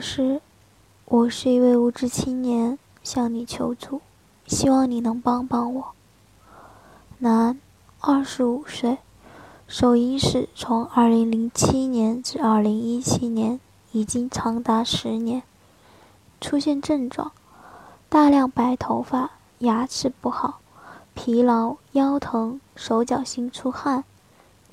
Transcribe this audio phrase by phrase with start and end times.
[0.00, 0.40] 师，
[1.04, 4.00] 我是一位无知青年，向你求助，
[4.46, 5.88] 希望你能帮帮我。
[7.18, 7.60] 男，
[8.00, 8.96] 二十五岁，
[9.68, 13.60] 手淫史从二零零七年至二零一七年，
[13.92, 15.42] 已经长达十年。
[16.40, 17.32] 出现症状：
[18.08, 20.60] 大量白头发，牙齿不好，
[21.12, 24.04] 疲劳，腰疼，手脚心出汗，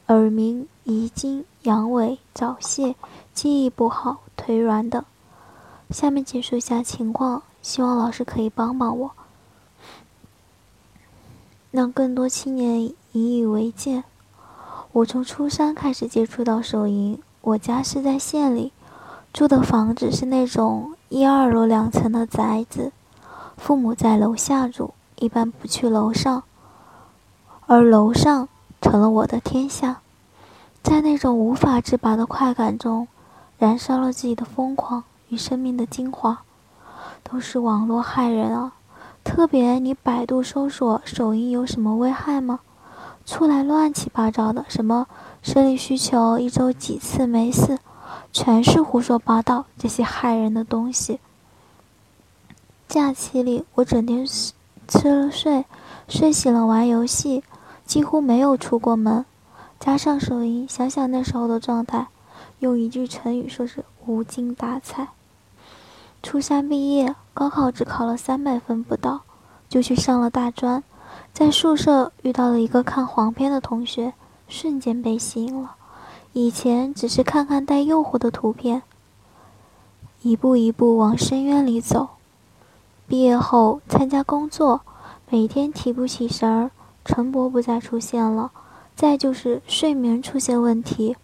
[0.08, 2.96] 耳鸣，遗精，阳痿，早泄，
[3.34, 4.20] 记忆不好。
[4.38, 5.04] 腿软等，
[5.90, 9.12] 下面简述一下情况，希望老师可以帮帮我，
[11.72, 14.04] 让更多青年引以为戒。
[14.92, 18.74] 我从初三开始接触到手淫，我家是在县里，
[19.32, 22.92] 住的房子是那种一二楼两层的宅子，
[23.56, 26.44] 父母在楼下住，一般不去楼上，
[27.66, 28.50] 而楼上
[28.82, 30.02] 成了我的天下，
[30.84, 33.08] 在那种无法自拔的快感中。
[33.60, 36.44] 燃烧了自己的疯狂与生命的精华，
[37.24, 38.74] 都是网络害人啊！
[39.24, 42.62] 特别你百度搜索手淫有什么危害吗？
[43.26, 45.06] 出来乱七八糟的，什么
[45.42, 47.78] 生理需求一周几次没事，
[48.32, 49.66] 全是胡说八道。
[49.78, 51.20] 这些害人的东西。
[52.88, 54.26] 假期里我整天
[54.88, 55.66] 吃了睡，
[56.08, 57.44] 睡醒了玩游戏，
[57.86, 59.26] 几乎没有出过门。
[59.78, 62.08] 加上手淫，想想那时候的状态。
[62.60, 65.10] 用一句成语说是无精打采。
[66.24, 69.22] 初三毕业，高考只考了三百分不到，
[69.70, 70.84] 就去上了大专。
[71.34, 74.14] 在宿舍遇到了一个看黄片的同学，
[74.48, 75.76] 瞬间被吸引了。
[76.34, 78.82] 以前只是看看带诱惑的图片，
[80.22, 82.10] 一步一步往深渊里走。
[83.08, 84.82] 毕业后参加工作，
[85.30, 86.72] 每天提不起神儿，
[87.06, 88.52] 晨勃不再出现了，
[88.96, 91.16] 再就是睡眠出现问题。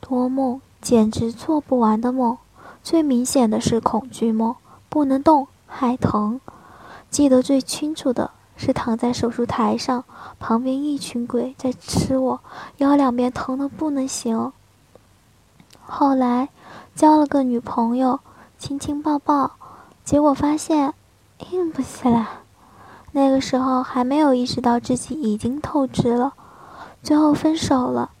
[0.00, 2.38] 多梦简直做不完的梦，
[2.82, 4.56] 最明显的是恐惧梦，
[4.88, 6.40] 不能动还疼。
[7.10, 10.04] 记得最清楚的是躺在手术台上，
[10.38, 12.40] 旁边一群鬼在吃我，
[12.78, 14.52] 腰两边疼得不能行。
[15.82, 16.48] 后来
[16.94, 18.20] 交了个女朋友，
[18.58, 19.52] 亲亲抱抱，
[20.04, 20.94] 结果发现
[21.50, 22.26] 硬不起来。
[23.12, 26.34] 那个时候还没有意识到自己已经透支了，
[27.02, 28.12] 最后分手了。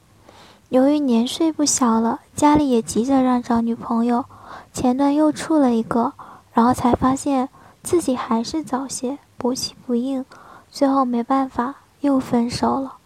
[0.70, 4.24] 由于年岁不小了，家里也急着让找女朋友，
[4.72, 6.12] 前段又处了一个，
[6.52, 7.48] 然后才发现
[7.82, 10.24] 自己还是早泄，勃起不硬，
[10.70, 12.98] 最后没办法又分手了。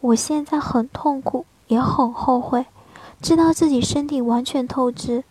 [0.00, 2.64] 我现在很痛苦，也很后悔，
[3.20, 5.22] 知道自己身体完全透支，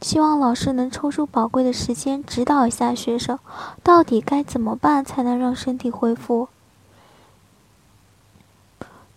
[0.00, 3.36] 希望老师能抽出宝贵的时间指导一下学生，
[3.82, 6.46] 到底该怎么办才能让身体恢复。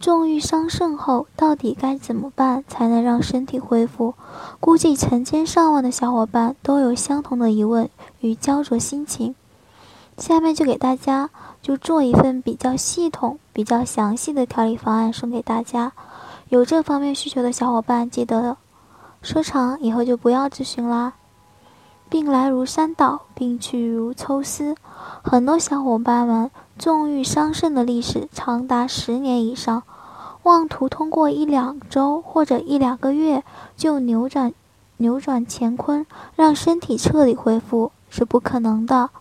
[0.02, 4.16] 重欲伤肾后，到底该怎么办才能让身体恢复？
[4.60, 7.88] 估计成千上万的小伙伴都有相同的疑问
[8.20, 9.36] 与焦灼心情。
[10.18, 11.30] 下面就给大家
[11.62, 15.92] 就做一份比较系统、比较详细的调理方案送给大家。
[16.50, 18.58] 有这方面需求的小伙伴，记得
[19.22, 21.14] 收藏，以后就不要咨询啦。
[22.10, 24.76] 病来如山倒，病去如抽丝。
[25.24, 26.50] 很多小伙伴们
[26.81, 29.84] 纵欲伤肾的历史长达十年以上。
[30.42, 33.44] 妄图通过一两周或者一两个月
[33.78, 34.52] 就扭转
[34.97, 39.12] 扭转乾坤，让身体彻底恢复是不可能的。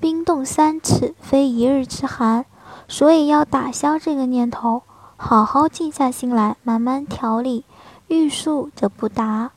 [0.00, 2.44] 冰冻三尺，非一日之寒，
[2.88, 4.82] 所以要打消这个念头，
[5.16, 7.64] 好好静下心来，慢慢调理。
[8.08, 9.52] 欲速则不达。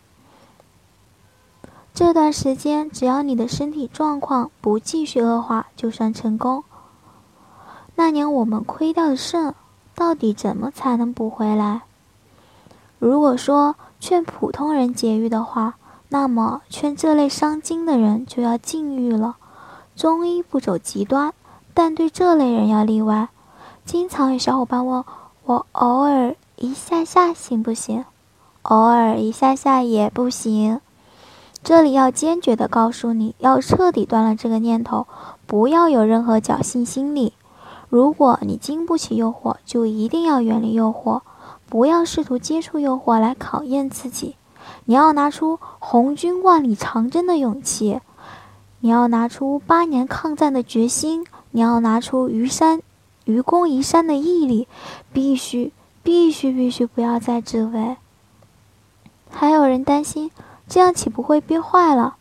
[1.95, 6.63] 这段时间，只要你的身体状况不继续恶化，就算成功。
[7.97, 9.53] 那年我们亏掉的肾。
[9.93, 11.81] 到底怎么才能补回来？
[12.99, 15.73] 如果说劝普通人节欲的话，
[16.09, 19.37] 那么劝这类伤精的人就要禁欲了。
[19.95, 21.33] 中医不走极端，
[21.73, 23.29] 但对这类人要例外。
[23.85, 25.03] 经常有小伙伴问
[25.45, 28.05] 我，偶尔一下下行不行？
[28.61, 30.79] 偶尔一下下也不行。
[31.63, 35.07] 这里要坚决的告诉你，要彻底断了这个念头，
[35.47, 37.33] 不要有任何侥幸心理。
[37.89, 41.21] 如果你经不起诱惑，就一定要远离诱惑，
[41.69, 44.35] 不要试图接触诱惑来考验自己。
[44.85, 48.01] 你要拿出红军万里长征的勇气，
[48.81, 52.81] 你要拿出八年抗战的决心，你要拿出愚山
[53.23, 54.67] 愚公移山的毅力，
[55.13, 55.71] 必须
[56.03, 57.95] 必须必须不要再自危。
[59.29, 60.31] 还有人担心，
[60.67, 62.15] 这样岂不会憋坏了？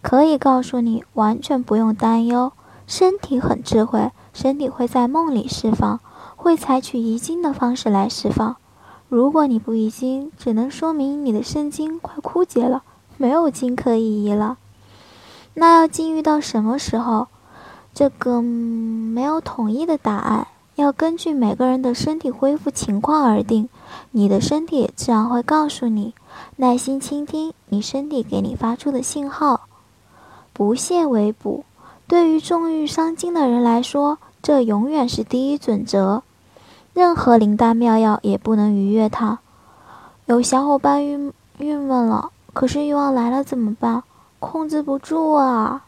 [0.00, 2.52] 可以告诉你，完全不用担忧。
[2.86, 6.00] 身体很智慧，身体会在梦里释放，
[6.36, 8.56] 会采取遗精的方式来释放。
[9.08, 12.82] 如果你不遗精，只能说明你的肾精快枯竭了，
[13.16, 14.58] 没有精可以移了。
[15.54, 17.28] 那要禁欲到什么时候？
[17.94, 23.68] 这个没有统一的答案，要根据每个人的身体恢复情况而定。
[24.10, 26.12] 你的身体自然会告诉你，
[26.56, 29.68] 耐心倾听你身体给你发出的信号。
[30.52, 31.64] 不懈为补，
[32.06, 36.22] 对于重欲伤精的人来说，这永远是第一准则。
[36.92, 39.38] 任何灵丹妙药也不能逾越它。
[40.26, 44.02] 有小伙伴郁郁闷了，可是欲望来了怎么办？
[44.38, 45.84] 控制不住啊！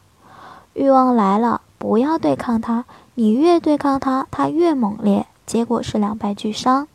[0.73, 2.85] 欲望来了，不要对抗它，
[3.15, 6.89] 你越对抗它，它越猛烈，结果是两败俱伤。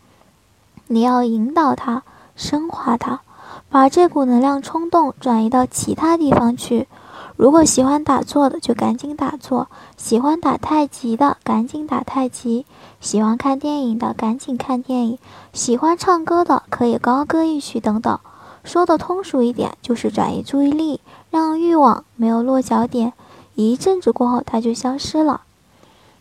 [0.88, 2.04] 你要引导它，
[2.36, 3.22] 升华它，
[3.70, 6.88] 把这股能量冲动转移到其他地方去。
[7.36, 9.68] 如果喜欢打坐的，就赶紧打坐；
[9.98, 12.66] 喜欢打太极的，赶紧打太极；
[13.00, 15.18] 喜欢看电影的，赶紧看电影；
[15.54, 18.20] 喜欢唱歌的，可以高歌一曲等等。
[18.64, 21.02] 说的通俗一点，就是转移注意力，
[21.32, 23.14] 让欲望没有落脚点。
[23.56, 25.42] 一阵子过后，它就消失了。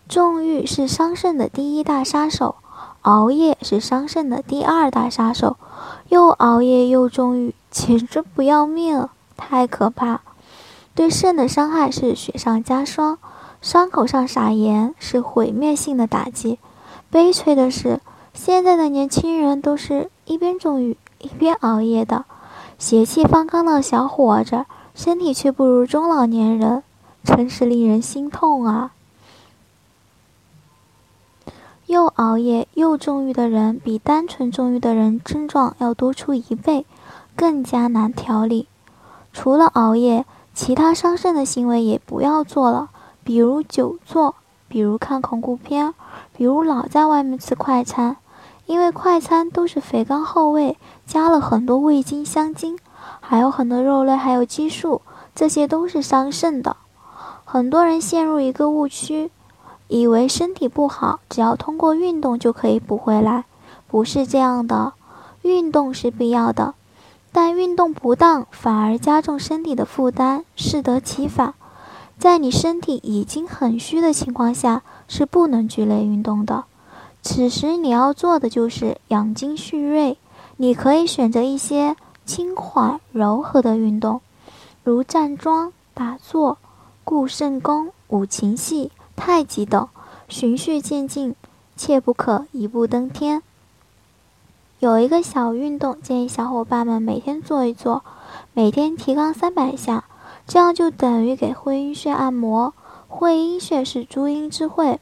[0.08, 2.56] 纵欲是伤肾的第一大杀手，
[3.02, 5.56] 熬夜是伤肾的第二大杀手。
[6.08, 10.22] 又熬夜又纵欲，简直不要命，太可怕。
[10.94, 13.18] 对肾的伤害是雪上加霜，
[13.62, 16.58] 伤口上撒盐是毁灭性的打击。
[17.10, 18.00] 悲催的是，
[18.34, 22.24] 现在的年轻人都是一边纵欲一边熬夜的，
[22.78, 26.82] 血气方刚的小伙子，身体却不如中老年人，
[27.24, 28.92] 真是令人心痛啊！
[31.86, 36.84] 又熬夜又纵欲的人，比单纯纵欲的人症状要多出一倍，
[37.34, 38.68] 更加难调理。
[39.32, 40.26] 除了熬夜。
[40.52, 42.90] 其他伤肾的行为也不要做了，
[43.24, 44.34] 比如久坐，
[44.68, 45.94] 比如看恐怖片，
[46.36, 48.16] 比如老在外面吃快餐，
[48.66, 50.76] 因为快餐都是肥甘厚味，
[51.06, 52.78] 加了很多味精、香精，
[53.20, 55.00] 还有很多肉类，还有激素，
[55.34, 56.76] 这些都是伤肾的。
[57.44, 59.30] 很多人陷入一个误区，
[59.88, 63.44] 以为身体不好，只要通过运动就可以补回来，
[63.88, 64.92] 不是这样的，
[65.42, 66.74] 运动是必要的。
[67.32, 71.54] 但运动不当，反而加重身体的负担，适得其反。
[72.18, 76.64] 在你身体已经很虚的情况下，是不能剧烈运动的。
[77.22, 80.18] 此时你要做的就是养精蓄锐。
[80.56, 81.96] 你可以选择一些
[82.26, 84.20] 轻缓柔和的运动，
[84.84, 86.58] 如站桩、打坐、
[87.04, 89.88] 固肾功、五禽戏、太极等，
[90.28, 91.34] 循序渐进，
[91.76, 93.42] 切不可一步登天。
[94.80, 98.02] 有一个小运动，建议小伙伴们每天做一做，
[98.54, 100.04] 每天提肛三百下，
[100.46, 102.72] 这样就等于给会阴穴按摩。
[103.06, 104.98] 会阴穴是诸阴之会，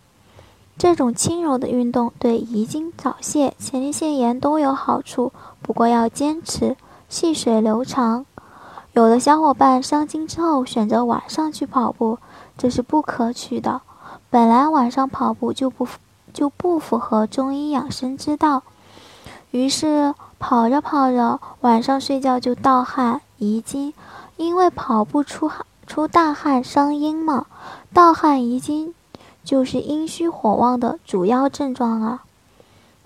[0.76, 5.32] 这种轻柔的运动对遗精、早泄、前列腺炎都有好处，
[5.62, 6.76] 不过要坚持，
[7.08, 8.26] 细水流长。
[8.94, 12.18] 有的小伙伴伤精之后选择晚上去跑步，
[12.56, 13.80] 这是不可取的。
[14.28, 15.86] 本来晚上跑步就不
[16.32, 18.64] 就不符合中医养生之道。
[19.50, 23.94] 于是跑着跑着，晚上睡觉就盗汗遗精，
[24.36, 27.46] 因为跑步出汗出大汗伤阴嘛。
[27.94, 28.94] 盗汗遗精
[29.42, 32.24] 就是阴虚火旺的主要症状啊。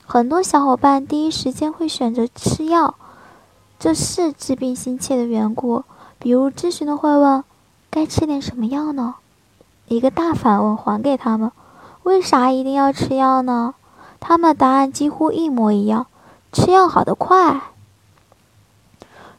[0.05, 2.97] 很多小伙伴第一时间会选择吃药，
[3.79, 5.85] 这是治病心切的缘故。
[6.19, 7.45] 比如咨询的会问，
[7.89, 9.15] 该吃点什么药呢？
[9.87, 11.53] 一个大反问还给他们，
[12.03, 13.75] 为啥一定要吃药呢？
[14.21, 16.07] 他们答案几乎一模一样。
[16.53, 17.63] 吃药好得快。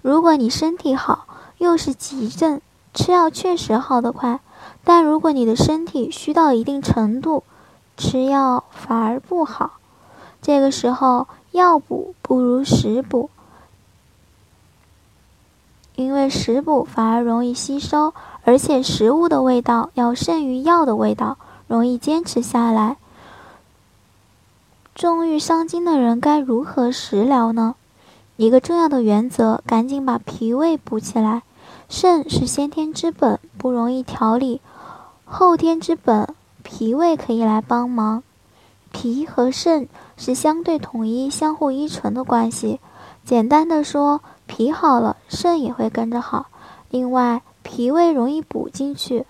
[0.02, 1.28] 如果你身体好，
[1.60, 2.60] 又是急症，
[2.94, 4.40] 吃药确实好得快。
[4.84, 7.44] 但如果你的身体虚到一定程度，
[7.96, 9.74] 吃药反而不好。
[10.42, 13.30] 这个时候，药补不如食补，
[15.96, 22.98] 因为食补反而容易吸收，而且食物的味道要胜于药的味道，容易坚持下来。
[24.96, 27.74] 重欲伤精的人该如何食疗呢？
[28.36, 31.42] 一个重要的原则，赶紧把脾胃补起来。
[31.90, 34.62] 肾是先天之本，不容易调理；
[35.26, 38.22] 后天之本，脾胃可以来帮忙。
[38.92, 42.80] 脾和肾是相对统一、相互依存的关系。
[43.26, 46.46] 简单的说，脾好了，肾也会跟着好。
[46.92, 49.26] 另外，脾胃容易补进去，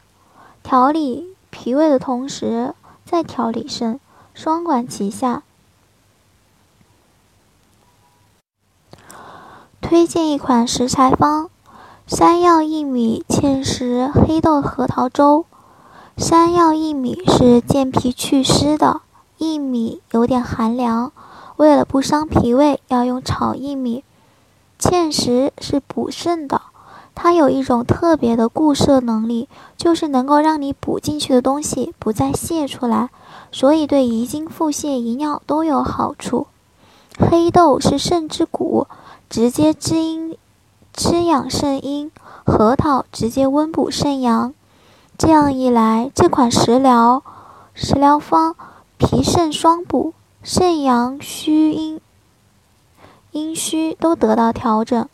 [0.62, 2.74] 调理脾胃的同时
[3.06, 3.98] 再调理肾，
[4.34, 5.44] 双管齐下。
[9.84, 11.50] 推荐一款食材方：
[12.08, 15.46] 山药薏米芡实黑豆核桃粥。
[16.18, 19.02] 山药薏米是健脾祛湿的，
[19.40, 21.12] 薏米有点寒凉，
[21.58, 24.06] 为了不伤脾胃，要用炒薏米。
[24.80, 26.62] 芡实是补肾的。
[27.14, 33.10] 它有一种特别的固摄能力，就是能够让你补进去的东西不再泄出来，
[33.52, 36.48] 所以对遗精、腹泻、遗尿都有好处。
[37.20, 38.88] 黑豆是肾之谷，
[39.34, 40.38] 直接滋阴、
[40.94, 42.12] 滋养肾阴；
[42.46, 44.54] 核桃直接温补肾阳。
[45.18, 47.24] 这样一来，这款食疗
[47.74, 48.56] 食疗方
[49.00, 50.14] 脾肾双补，
[50.44, 52.00] 肾阳虚阴
[53.32, 55.10] 阴虚都得到调整。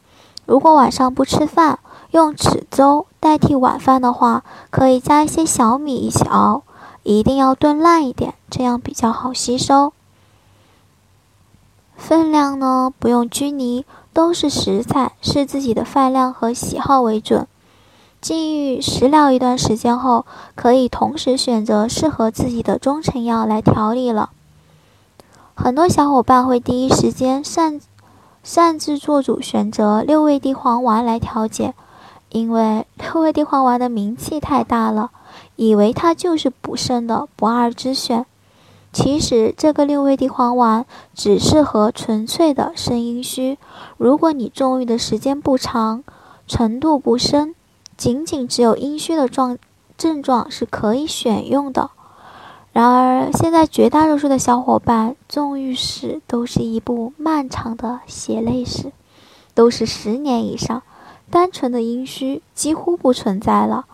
[0.45, 1.79] 如果晚上不吃饭，
[2.11, 6.63] 用豉粥代替晚饭的话，可以加一些小米一起熬，
[7.03, 9.93] 一定要炖烂一点，这样比较好吸收。
[11.95, 13.85] 分量呢不用拘泥，
[14.19, 17.47] 都是食材，视自己的饭量和喜好为准。
[18.19, 24.31] 禁欲食疗一段时间后，可以同时选择适合自己的中成药来调理了。
[25.55, 27.79] 很多小伙伴会第一时间擅
[28.43, 31.73] 擅自做主选择六味地黄丸来调节。
[32.27, 35.11] 因为六味地黄丸的名气太大了，
[35.55, 38.25] 以为它就是补肾的不二之选。
[38.91, 43.57] 其实这个六味地黄丸只适合纯粹的肾阴虚。
[43.97, 46.03] 如果你纵欲的时间不长，
[46.47, 47.53] 程度不深，
[47.95, 49.57] 仅仅只有阴虚的状
[49.97, 51.91] 症状是可以选用的。
[52.73, 58.91] 然而现在绝大多数的小伙伴纵欲史都是一部漫长的血泪史，
[59.53, 60.81] 都是十年以上。
[61.31, 63.85] 单纯的阴虚几乎不存在了，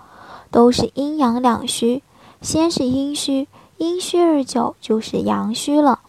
[0.52, 2.02] 都是阴阳两虚。
[2.42, 6.00] 先是阴虚，阴虚日久就是阳虚了。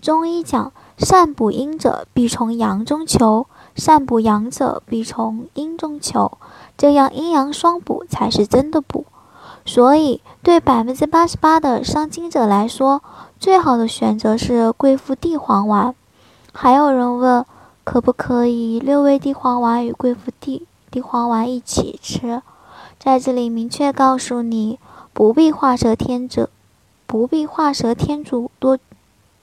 [0.00, 6.38] 中医讲，善补阴者必从阳中求，善补阳者必从阴中求，
[6.76, 9.06] 这样阴阳双补才是真的补。
[9.64, 13.02] 所以，对百分之八十八的伤精者来说，
[13.38, 15.94] 最好的选择是贵附地黄丸。
[16.52, 17.44] 还有人问。
[17.86, 22.42] 可不可以六味地黄丸与贵附地地黄丸一起吃？
[22.98, 24.80] 在这里明确告诉你，
[25.12, 26.48] 不必画蛇添足，
[27.06, 28.78] 不必画蛇添足，多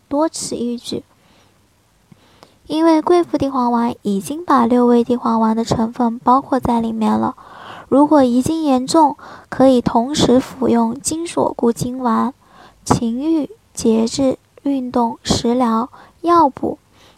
[0.07, 1.03] 多此一举。
[2.67, 7.35] 因为贵附地黄丸已经把六味地黄丸的成分包括在里面了。
[7.89, 9.17] 如果遗精严重，
[9.49, 12.33] 可以同时服用金锁固精丸。
[12.85, 15.89] 情欲、节制、运动、食疗、
[16.21, 16.77] 药补。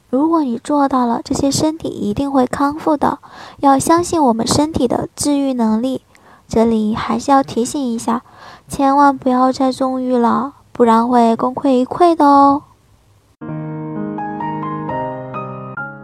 [0.10, 3.20] 如果你做到了，这些身体一定会康复的。
[3.60, 6.02] 要相信我们身体的治愈能力。
[6.48, 8.22] 这里还是要提醒一下，
[8.68, 12.64] 千万不要再纵欲了，不然会功亏一篑的哦。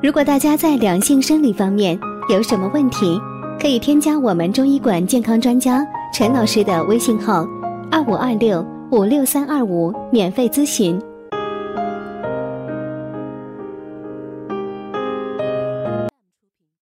[0.02, 3.22] 如果大家在两性生理方面有什么问题，
[3.60, 7.46] 可以添加我们中医馆健康专家陈老师的微信号：
[7.92, 11.00] 二五二六五六三二五，免费咨询。